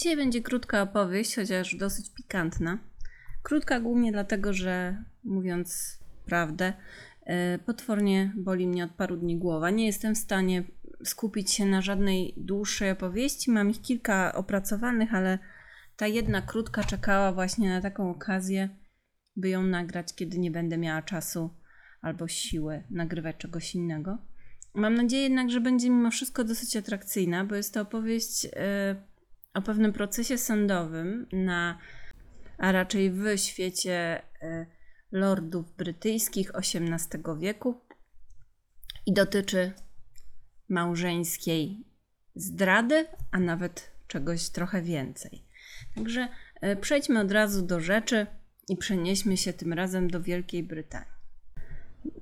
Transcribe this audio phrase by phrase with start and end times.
[0.00, 2.78] Dzisiaj będzie krótka opowieść, chociaż dosyć pikantna.
[3.42, 6.72] Krótka głównie dlatego, że mówiąc prawdę,
[7.26, 9.70] e, potwornie boli mnie od paru dni głowa.
[9.70, 10.64] Nie jestem w stanie
[11.04, 13.50] skupić się na żadnej dłuższej opowieści.
[13.50, 15.38] Mam ich kilka opracowanych, ale
[15.96, 18.68] ta jedna krótka czekała właśnie na taką okazję,
[19.36, 21.50] by ją nagrać, kiedy nie będę miała czasu
[22.02, 24.18] albo siły nagrywać czegoś innego.
[24.74, 29.09] Mam nadzieję jednak, że będzie mimo wszystko dosyć atrakcyjna, bo jest to opowieść e,
[29.54, 31.78] o pewnym procesie sądowym na,
[32.58, 34.66] a raczej w świecie e,
[35.12, 37.80] lordów brytyjskich XVIII wieku
[39.06, 39.72] i dotyczy
[40.68, 41.84] małżeńskiej
[42.34, 45.44] zdrady, a nawet czegoś trochę więcej.
[45.94, 46.28] Także
[46.60, 48.26] e, przejdźmy od razu do rzeczy
[48.68, 51.20] i przenieśmy się tym razem do Wielkiej Brytanii.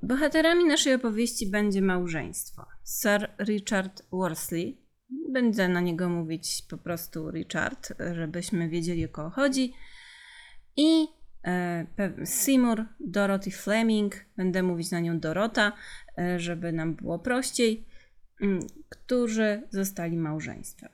[0.02, 2.66] Bohaterami naszej opowieści będzie małżeństwo.
[2.84, 4.87] Sir Richard Worsley,
[5.28, 9.74] będę na niego mówić po prostu Richard, żebyśmy wiedzieli o kogo chodzi,
[10.76, 11.08] i
[11.44, 11.86] e,
[12.26, 15.72] Seymour Dorothy Fleming, będę mówić na nią Dorota,
[16.18, 17.86] e, żeby nam było prościej,
[18.40, 20.90] m, którzy zostali małżeństwem.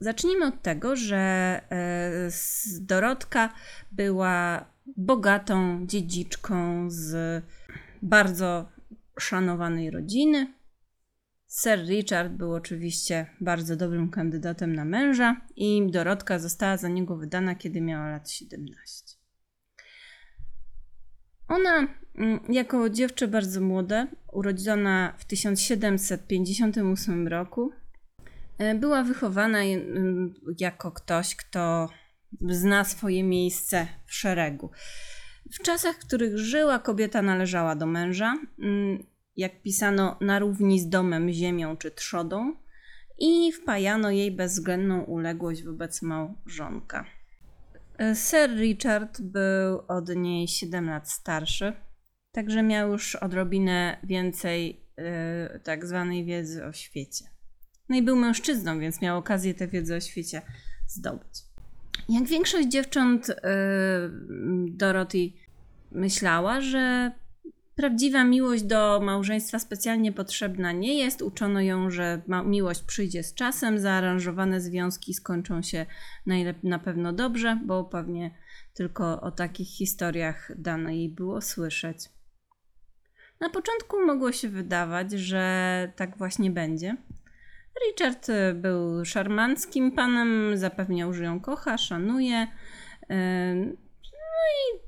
[0.00, 1.16] Zacznijmy od tego, że
[1.70, 2.30] e,
[2.80, 3.54] Dorotka
[3.92, 4.64] była
[4.96, 7.44] bogatą dziedziczką z
[8.02, 8.68] bardzo
[9.18, 10.54] szanowanej rodziny.
[11.62, 17.54] Sir Richard był oczywiście bardzo dobrym kandydatem na męża i Dorotka została za niego wydana,
[17.54, 19.16] kiedy miała lat 17.
[21.48, 27.72] Ona, mm, jako dziewczę bardzo młode, urodzona w 1758 roku,
[28.58, 31.88] e, była wychowana mm, jako ktoś, kto
[32.40, 34.70] zna swoje miejsce w szeregu.
[35.52, 40.88] W czasach, w których żyła, kobieta należała do męża, mm, jak pisano, na równi z
[40.88, 42.56] domem, ziemią czy trzodą,
[43.18, 47.04] i wpajano jej bezwzględną uległość wobec małżonka.
[48.14, 51.72] Sir Richard był od niej 7 lat starszy,
[52.32, 57.24] także miał już odrobinę więcej yy, tak zwanej wiedzy o świecie.
[57.88, 60.42] No i był mężczyzną, więc miał okazję tę wiedzę o świecie
[60.86, 61.42] zdobyć.
[62.08, 63.34] Jak większość dziewcząt, yy,
[64.70, 65.32] Dorothy
[65.90, 67.12] myślała, że
[67.76, 71.22] prawdziwa miłość do małżeństwa specjalnie potrzebna nie jest.
[71.22, 75.86] Uczono ją, że miłość przyjdzie z czasem, zaaranżowane związki skończą się
[76.62, 78.30] na pewno dobrze, bo pewnie
[78.74, 81.98] tylko o takich historiach dano jej było słyszeć.
[83.40, 86.96] Na początku mogło się wydawać, że tak właśnie będzie.
[87.88, 92.46] Richard był szarmanckim panem, zapewniał, że ją kocha, szanuje.
[93.10, 94.78] No i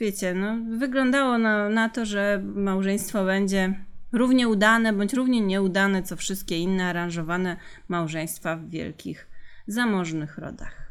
[0.00, 6.16] wiecie, no, wyglądało na, na to, że małżeństwo będzie równie udane bądź równie nieudane, co
[6.16, 7.56] wszystkie inne aranżowane
[7.88, 9.26] małżeństwa w wielkich,
[9.66, 10.84] zamożnych rodach.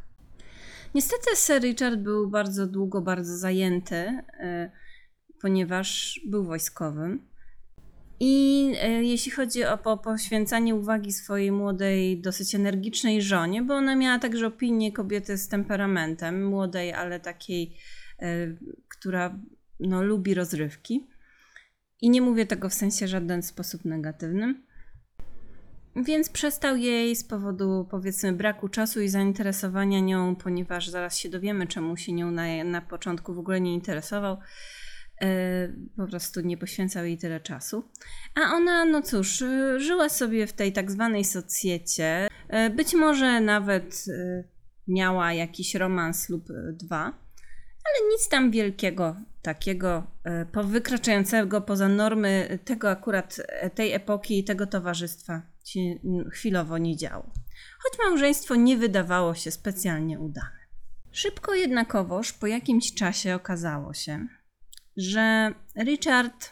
[0.95, 4.71] Niestety Sir Richard był bardzo długo bardzo zajęty, e,
[5.41, 7.33] ponieważ był wojskowym.
[8.19, 14.19] I e, jeśli chodzi o poświęcanie uwagi swojej młodej, dosyć energicznej żonie, bo ona miała
[14.19, 17.77] także opinię kobiety z temperamentem, młodej, ale takiej,
[18.89, 19.39] która
[19.79, 21.07] no, lubi rozrywki.
[22.01, 24.63] I nie mówię tego w sensie żaden sposób negatywnym.
[25.95, 31.67] Więc przestał jej z powodu powiedzmy braku czasu i zainteresowania nią, ponieważ zaraz się dowiemy,
[31.67, 34.37] czemu się nią na, na początku w ogóle nie interesował
[35.21, 37.83] E, po prostu nie poświęcał jej tyle czasu.
[38.35, 42.27] A ona, no cóż, e, żyła sobie w tej tak zwanej socjecie.
[42.47, 44.05] E, być może nawet
[44.87, 47.22] miała jakiś romans lub dwa,
[47.85, 50.03] ale nic tam wielkiego, takiego
[50.63, 53.37] wykraczającego poza normy tego akurat,
[53.75, 55.79] tej epoki i tego towarzystwa się
[56.31, 57.31] chwilowo nie działo.
[57.83, 60.63] Choć małżeństwo nie wydawało się specjalnie udane.
[61.11, 64.27] Szybko jednakowoż po jakimś czasie okazało się,
[64.97, 65.53] że
[65.83, 66.51] Richard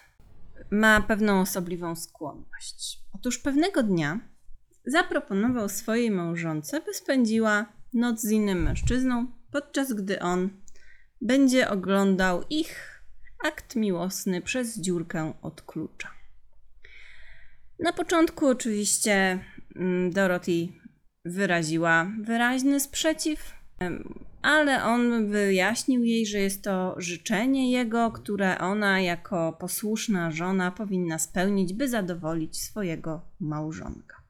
[0.72, 3.00] ma pewną osobliwą skłonność.
[3.16, 4.20] Otóż pewnego dnia
[4.86, 10.50] zaproponował swojej małżonce, by spędziła noc z innym mężczyzną, podczas gdy on
[11.22, 13.04] będzie oglądał ich
[13.44, 16.10] akt miłosny przez dziurkę od klucza.
[17.80, 19.40] Na początku oczywiście
[19.76, 20.68] mm, Dorothy
[21.26, 23.54] wyraziła wyraźny sprzeciw,
[24.42, 31.20] ale on wyjaśnił jej, że jest to życzenie jego, które ona jako posłuszna żona powinna
[31.20, 34.21] spełnić, by zadowolić swojego małżonka.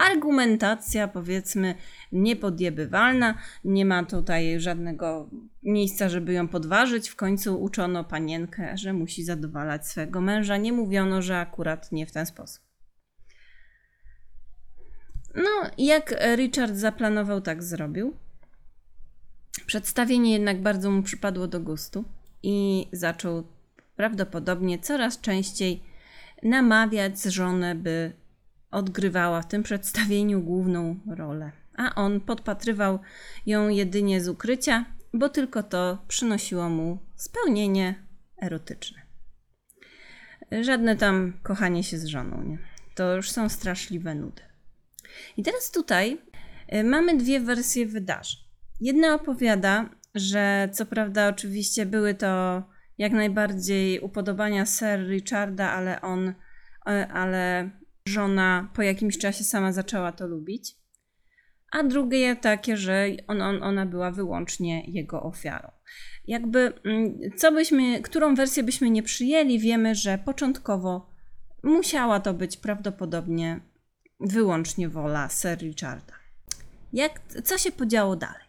[0.00, 1.74] Argumentacja, powiedzmy,
[2.12, 5.30] niepodjebywalna, nie ma tutaj żadnego
[5.62, 7.08] miejsca, żeby ją podważyć.
[7.08, 10.56] W końcu uczono panienkę, że musi zadowalać swojego męża.
[10.56, 12.64] Nie mówiono, że akurat nie w ten sposób.
[15.34, 18.16] No, jak Richard zaplanował, tak zrobił.
[19.66, 22.04] Przedstawienie jednak bardzo mu przypadło do gustu
[22.42, 23.46] i zaczął
[23.96, 25.82] prawdopodobnie coraz częściej
[26.42, 28.19] namawiać żonę, by
[28.70, 31.52] odgrywała w tym przedstawieniu główną rolę.
[31.76, 32.98] A on podpatrywał
[33.46, 34.84] ją jedynie z ukrycia,
[35.14, 37.94] bo tylko to przynosiło mu spełnienie
[38.42, 39.00] erotyczne.
[40.60, 42.58] Żadne tam kochanie się z żoną, nie?
[42.94, 44.42] To już są straszliwe nudy.
[45.36, 46.18] I teraz tutaj
[46.74, 48.40] y, mamy dwie wersje wydarzeń.
[48.80, 52.62] Jedna opowiada, że co prawda oczywiście były to
[52.98, 56.34] jak najbardziej upodobania Sir Richarda, ale on, y,
[57.12, 57.70] ale
[58.10, 60.76] żona po jakimś czasie sama zaczęła to lubić.
[61.72, 65.70] A drugie takie, że on, on, ona była wyłącznie jego ofiarą.
[66.26, 71.10] Jakby, mm, co byśmy, którą wersję byśmy nie przyjęli, wiemy, że początkowo
[71.62, 73.60] musiała to być prawdopodobnie
[74.20, 76.14] wyłącznie wola Sir Richarda.
[76.92, 78.44] Jak, co się podziało dalej?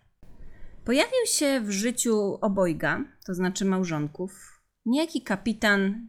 [0.85, 6.07] Pojawił się w życiu obojga, to znaczy małżonków, niejaki kapitan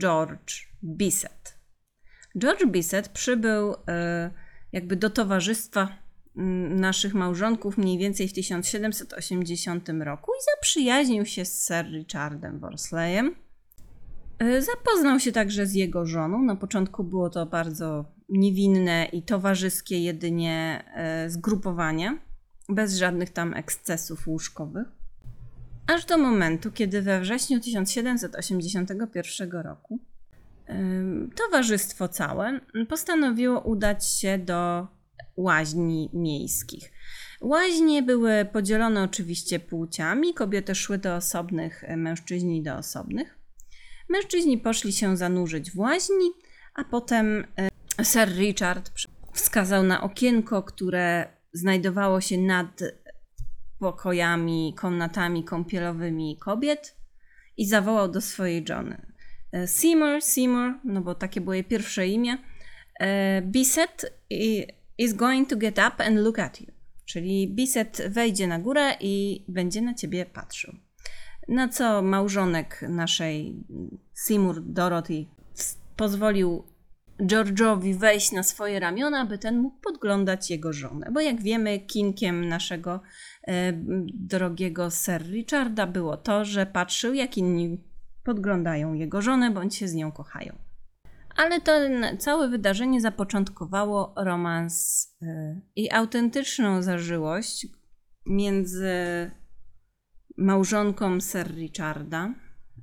[0.00, 1.59] George Bissett.
[2.38, 4.30] George Bissett przybył e,
[4.72, 5.88] jakby do towarzystwa
[6.70, 13.34] naszych małżonków mniej więcej w 1780 roku i zaprzyjaźnił się z Sir Richardem Worsleyem.
[14.38, 16.42] E, zapoznał się także z jego żoną.
[16.42, 22.18] Na początku było to bardzo niewinne i towarzyskie jedynie e, zgrupowanie,
[22.68, 24.88] bez żadnych tam ekscesów łóżkowych.
[25.86, 29.98] Aż do momentu, kiedy we wrześniu 1781 roku
[31.36, 34.86] towarzystwo całe postanowiło udać się do
[35.36, 36.92] łaźni miejskich.
[37.40, 43.38] Łaźnie były podzielone oczywiście płciami, kobiety szły do osobnych, mężczyźni do osobnych.
[44.08, 46.30] Mężczyźni poszli się zanurzyć w łaźni,
[46.74, 47.46] a potem
[47.98, 48.90] e, Sir Richard
[49.32, 52.80] wskazał na okienko, które znajdowało się nad
[53.78, 56.96] pokojami, komnatami kąpielowymi kobiet
[57.56, 59.09] i zawołał do swojej żony.
[59.52, 62.38] E, Seymour, Seymour, no bo takie było jej pierwsze imię,
[63.00, 64.20] e, Bisset
[64.98, 66.66] is going to get up and look at you.
[67.04, 70.74] Czyli Bisset wejdzie na górę i będzie na ciebie patrzył.
[71.48, 73.64] Na co małżonek naszej
[74.14, 75.26] Seymour Dorothy
[75.96, 76.64] pozwolił
[77.22, 81.10] George'owi wejść na swoje ramiona, by ten mógł podglądać jego żonę.
[81.12, 83.00] Bo jak wiemy, kinkiem naszego
[83.46, 83.72] e,
[84.14, 87.78] drogiego Sir Richarda było to, że patrzył, jak inni
[88.24, 90.58] podglądają jego żonę bądź się z nią kochają.
[91.36, 91.72] Ale to
[92.18, 97.66] całe wydarzenie zapoczątkowało romans y, i autentyczną zażyłość
[98.26, 98.94] między
[100.36, 102.34] małżonką Sir Richarda,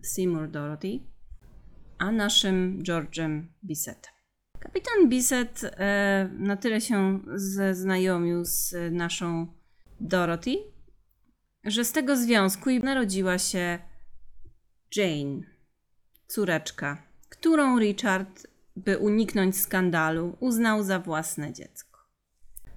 [0.04, 1.00] Seymour Dorothy,
[1.98, 4.14] a naszym George'em Bissettem.
[4.60, 5.70] Kapitan Bisset y,
[6.40, 9.48] na tyle się zaznajomił z naszą
[10.00, 10.56] Dorothy,
[11.64, 13.80] że z tego związku narodziła się
[14.96, 15.42] Jane,
[16.28, 21.98] córeczka którą Richard, by uniknąć skandalu, uznał za własne dziecko.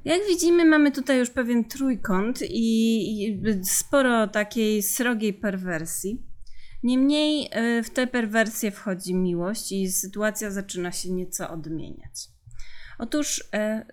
[0.05, 6.27] Jak widzimy, mamy tutaj już pewien trójkąt i sporo takiej srogiej perwersji.
[6.83, 12.29] Niemniej e, w tę perwersję wchodzi miłość i sytuacja zaczyna się nieco odmieniać.
[12.99, 13.87] Otóż e,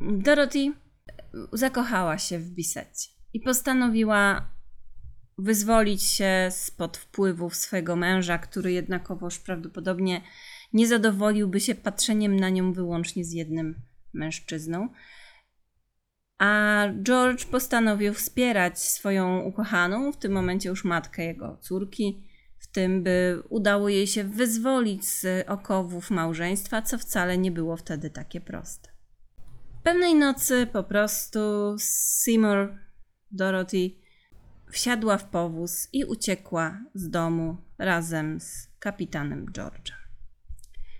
[0.00, 0.72] Dorothy
[1.52, 4.53] zakochała się w Bisecie i postanowiła
[5.38, 10.20] wyzwolić się spod wpływów swego męża, który jednakowoż prawdopodobnie
[10.72, 13.74] nie zadowoliłby się patrzeniem na nią wyłącznie z jednym
[14.12, 14.88] mężczyzną.
[16.38, 22.24] A George postanowił wspierać swoją ukochaną, w tym momencie już matkę jego córki,
[22.58, 28.10] w tym, by udało jej się wyzwolić z okowów małżeństwa, co wcale nie było wtedy
[28.10, 28.88] takie proste.
[29.82, 31.38] Pewnej nocy po prostu
[31.78, 32.78] Seymour
[33.30, 33.90] Dorothy
[34.74, 39.92] wsiadła w powóz i uciekła z domu razem z kapitanem George'em.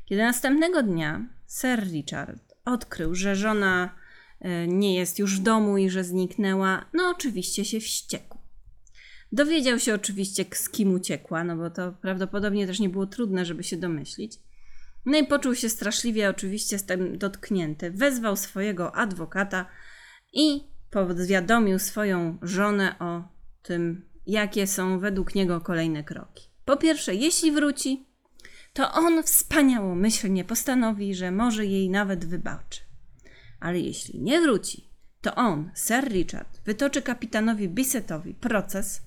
[0.04, 3.94] Kiedy następnego dnia Sir Richard odkrył, że żona
[4.40, 8.38] e, nie jest już w domu i że zniknęła, no oczywiście się wściekł.
[9.32, 13.64] Dowiedział się oczywiście, z kim uciekła, no bo to prawdopodobnie też nie było trudne, żeby
[13.64, 14.38] się domyślić.
[15.06, 17.90] No i poczuł się straszliwie oczywiście z tym dotknięty.
[17.90, 19.66] Wezwał swojego adwokata
[20.32, 23.33] i powiadomił swoją żonę o
[23.64, 26.48] tym, jakie są według niego kolejne kroki.
[26.64, 28.06] Po pierwsze, jeśli wróci,
[28.72, 32.80] to on wspaniałomyślnie postanowi, że może jej nawet wybaczy.
[33.60, 34.88] Ale jeśli nie wróci,
[35.20, 39.02] to on, Sir Richard, wytoczy kapitanowi Bissettowi proces,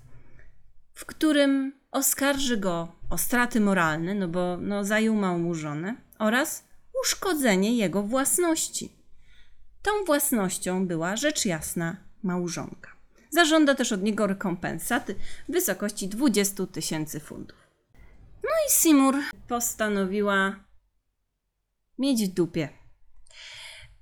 [0.94, 6.68] w którym oskarży go o straty moralne, no bo no, zajumał mu żonę, oraz
[7.04, 8.92] uszkodzenie jego własności.
[9.82, 12.97] Tą własnością była rzecz jasna małżonka.
[13.29, 15.15] Zażąda też od niego rekompensaty
[15.50, 17.57] w wysokości 20 tysięcy funtów.
[18.43, 19.15] No i Seymour
[19.48, 20.55] postanowiła
[22.00, 22.69] mieć w dupie.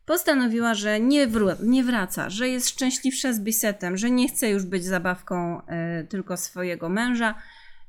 [0.06, 4.66] Postanowiła, że nie, wró- nie wraca, że jest szczęśliwsza z Bisetem, że nie chce już
[4.66, 7.36] być zabawką e, tylko swojego męża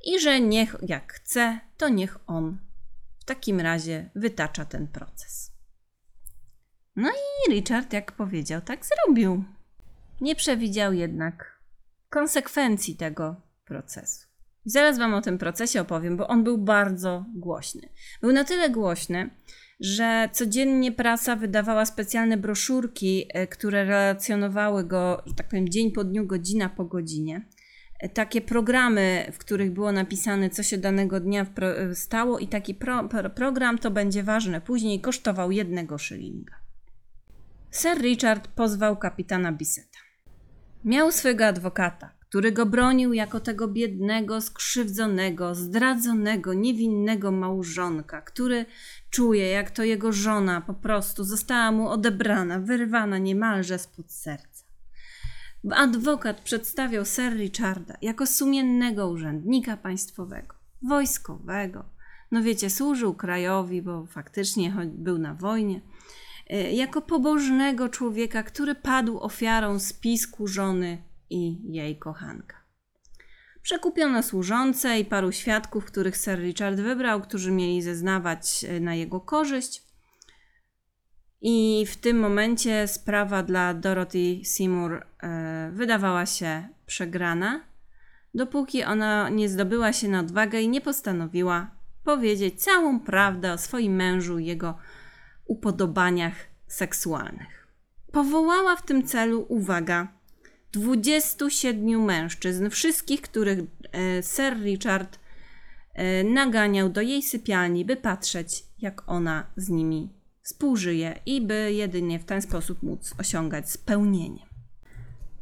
[0.04, 2.58] i że niech jak chce, to niech on
[3.18, 5.52] w takim razie wytacza ten proces.
[6.96, 9.44] No i Richard, jak powiedział, tak zrobił.
[10.20, 11.60] Nie przewidział jednak
[12.10, 14.26] konsekwencji tego procesu.
[14.64, 17.88] Zaraz Wam o tym procesie opowiem, bo on był bardzo głośny.
[18.20, 19.30] Był na tyle głośny,
[19.80, 26.04] że codziennie prasa wydawała specjalne broszurki, e, które relacjonowały go, że tak powiem, dzień po
[26.04, 27.46] dniu, godzina po godzinie.
[28.00, 32.74] E, Takie programy, w których było napisane, co się danego dnia e, stało, i taki
[32.74, 36.54] pro- pro- program to będzie ważne później, kosztował jednego szylinga.
[37.70, 39.98] Sir Richard pozwał kapitana Biseta.
[40.84, 48.66] Miał swego adwokata, który go bronił jako tego biednego, skrzywdzonego, zdradzonego, niewinnego małżonka, który
[49.10, 54.64] czuje, jak to jego żona po prostu została mu odebrana, wyrwana niemalże spod serca.
[55.70, 61.84] Adwokat przedstawiał Sir Richarda jako sumiennego urzędnika państwowego, wojskowego.
[62.30, 65.80] No wiecie, służył krajowi, bo faktycznie choć był na wojnie
[66.72, 72.56] jako pobożnego człowieka, który padł ofiarą spisku żony i jej kochanka.
[73.62, 79.20] Przekupiono służące i paru świadków, których Sir Richard wybrał, którzy mieli zeznawać e, na jego
[79.20, 79.82] korzyść.
[81.40, 87.60] I w tym momencie sprawa dla Dorothy Seymour e, wydawała się przegrana,
[88.34, 91.70] dopóki ona nie zdobyła się na odwagę i nie postanowiła
[92.04, 94.78] powiedzieć całą prawdę o swoim mężu i jego
[95.46, 96.34] upodobaniach
[96.66, 97.68] seksualnych.
[98.12, 100.08] Powołała w tym celu, uwaga,
[100.72, 105.18] 27 mężczyzn, wszystkich, których e, Sir Richard
[105.94, 112.18] e, naganiał do jej sypialni, by patrzeć, jak ona z nimi współżyje i by jedynie
[112.18, 114.46] w ten sposób móc osiągać spełnienie.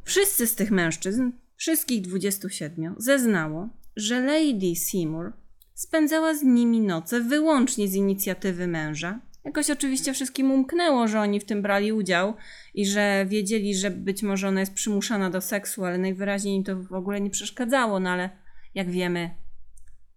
[0.05, 5.33] Wszyscy z tych mężczyzn, wszystkich 27, zeznało, że Lady Seymour
[5.75, 9.21] spędzała z nimi noce wyłącznie z inicjatywy męża.
[9.45, 12.35] Jakoś oczywiście wszystkim umknęło, że oni w tym brali udział
[12.75, 16.77] i że wiedzieli, że być może ona jest przymuszana do seksu, ale najwyraźniej im to
[16.77, 18.31] w ogóle nie przeszkadzało, no ale
[18.75, 19.31] jak wiemy,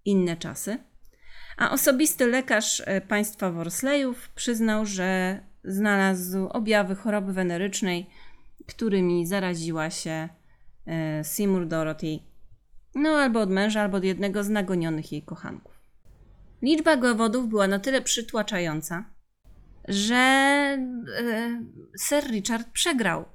[0.05, 0.77] inne czasy.
[1.57, 8.10] A osobisty lekarz e, państwa Worsleyów przyznał, że znalazł objawy choroby wenerycznej,
[8.67, 10.29] którymi zaraziła się
[10.86, 12.19] e, Seymour Dorothy,
[12.96, 15.81] no albo od męża, albo od jednego z nagonionych jej kochanków.
[16.62, 19.16] Liczba dowodów była na tyle przytłaczająca,
[19.88, 20.77] że e,
[21.98, 23.25] Sir Richard przegrał,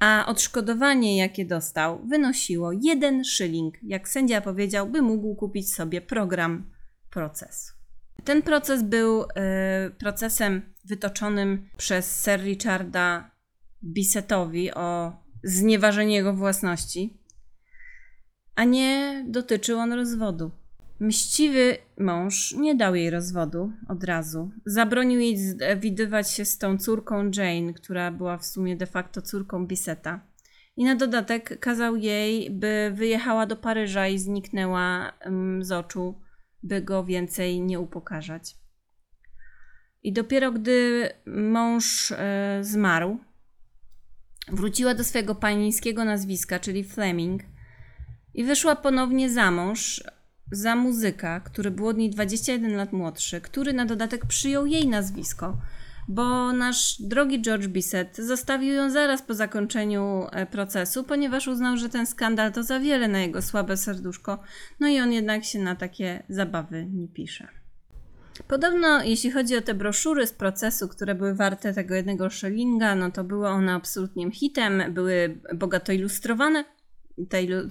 [0.00, 6.70] a odszkodowanie, jakie dostał, wynosiło jeden szyling, jak sędzia powiedział, by mógł kupić sobie program
[7.10, 7.72] procesu.
[8.24, 13.30] Ten proces był e, procesem wytoczonym przez Sir Richarda
[13.84, 15.12] Bisetowi o
[15.44, 17.18] znieważenie jego własności,
[18.54, 20.50] a nie dotyczył on rozwodu.
[21.02, 24.50] Mściwy mąż nie dał jej rozwodu od razu.
[24.66, 25.36] Zabronił jej
[25.76, 30.20] widywać się z tą córką Jane, która była w sumie de facto córką Biseta.
[30.76, 35.12] I na dodatek kazał jej, by wyjechała do Paryża i zniknęła
[35.60, 36.20] z oczu,
[36.62, 38.56] by go więcej nie upokarzać.
[40.02, 43.18] I dopiero gdy mąż e, zmarł,
[44.48, 47.42] wróciła do swojego panieńskiego nazwiska, czyli Fleming,
[48.34, 50.02] i wyszła ponownie za mąż
[50.52, 55.56] za muzyka, który był od niej 21 lat młodszy, który na dodatek przyjął jej nazwisko,
[56.08, 61.88] bo nasz drogi George Bissett zostawił ją zaraz po zakończeniu e, procesu, ponieważ uznał, że
[61.88, 64.38] ten skandal to za wiele na jego słabe serduszko,
[64.80, 67.48] no i on jednak się na takie zabawy nie pisze.
[68.48, 73.10] Podobno, jeśli chodzi o te broszury z procesu, które były warte tego jednego szylinga, no
[73.10, 76.64] to były one absolutnym hitem, były bogato ilustrowane.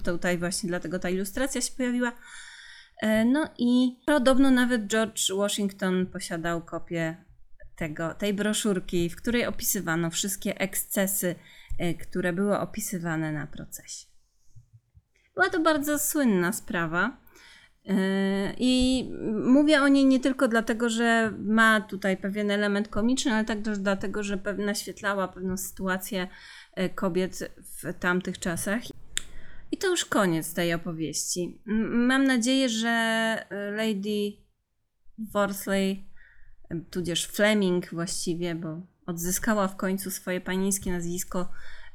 [0.04, 2.12] Tutaj właśnie dlatego ta ilustracja się pojawiła.
[3.02, 7.16] E, No i podobno nawet George Washington posiadał kopię
[7.76, 11.34] tego, tej broszurki, w której opisywano wszystkie ekscesy,
[11.78, 14.06] e, które były opisywane na procesie.
[15.34, 17.16] Była to bardzo słynna sprawa.
[17.88, 19.04] e, I
[19.44, 24.22] mówię o niej nie tylko dlatego, że ma tutaj pewien element komiczny, ale także dlatego,
[24.22, 26.28] że naświetlała pewną sytuację
[26.94, 28.82] kobiet w tamtych czasach.
[29.82, 31.60] To już koniec tej opowieści.
[31.90, 34.32] Mam nadzieję, że e, Lady
[35.18, 36.04] Worsley,
[36.70, 41.48] e, tudzież Fleming właściwie, bo odzyskała w końcu swoje panieńskie nazwisko,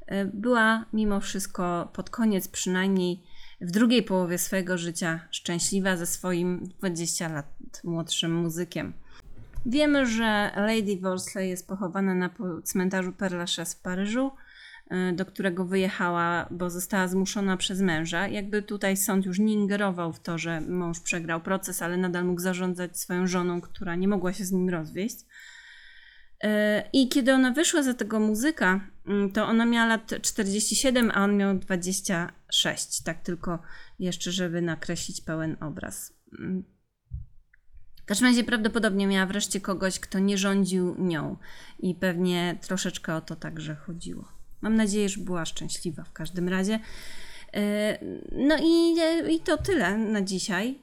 [0.05, 3.23] e, była mimo wszystko pod koniec przynajmniej
[3.61, 8.93] w drugiej połowie swojego życia szczęśliwa ze swoim 20 lat młodszym muzykiem.
[9.65, 12.29] Wiemy, że Lady Wolseley jest pochowana na
[12.63, 14.31] cmentarzu Père Lachaise w Paryżu,
[15.13, 18.27] do którego wyjechała, bo została zmuszona przez męża.
[18.27, 22.41] Jakby tutaj sąd już nie ingerował w to, że mąż przegrał proces, ale nadal mógł
[22.41, 25.19] zarządzać swoją żoną, która nie mogła się z nim rozwieść.
[26.43, 26.47] Y,
[26.93, 28.81] I kiedy ona wyszła za tego muzyka,
[29.29, 33.03] y, to ona miała lat 47, a on miał 26.
[33.03, 33.59] Tak tylko
[33.99, 36.13] jeszcze, żeby nakreślić pełen obraz.
[38.01, 41.37] W każdym razie prawdopodobnie miała wreszcie kogoś, kto nie rządził nią
[41.79, 44.36] i pewnie troszeczkę o to także chodziło.
[44.61, 46.79] Mam nadzieję, że była szczęśliwa w każdym razie.
[47.53, 47.97] E,
[48.31, 48.95] no i,
[49.35, 50.79] i to tyle na dzisiaj.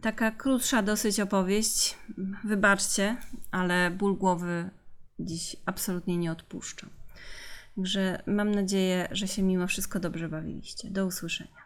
[0.00, 1.98] Taka krótsza dosyć opowieść.
[2.44, 3.16] Wybaczcie,
[3.50, 4.70] ale ból głowy
[5.18, 6.90] dziś absolutnie nie odpuszczam.
[7.76, 10.90] Także mam nadzieję, że się mimo wszystko dobrze bawiliście.
[10.90, 11.63] Do usłyszenia.